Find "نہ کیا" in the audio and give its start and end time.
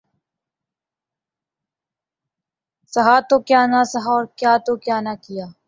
5.01-5.45